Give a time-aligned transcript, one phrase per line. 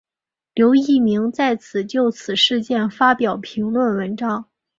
[0.55, 4.49] 刘逸明再次就此事件发表评论文章。